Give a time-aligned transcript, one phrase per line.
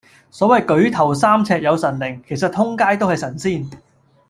[0.31, 3.69] 所謂舉頭三尺有神靈，其實通街都係神仙